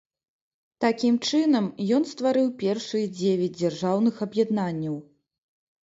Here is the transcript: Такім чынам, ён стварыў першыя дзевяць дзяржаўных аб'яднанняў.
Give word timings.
Такім 0.85 1.19
чынам, 1.29 1.67
ён 1.99 2.09
стварыў 2.13 2.49
першыя 2.65 3.13
дзевяць 3.21 3.55
дзяржаўных 3.61 4.15
аб'яднанняў. 4.31 5.03